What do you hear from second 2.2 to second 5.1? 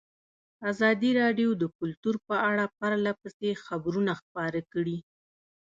په اړه پرله پسې خبرونه خپاره کړي.